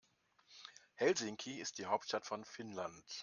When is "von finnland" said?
2.25-3.03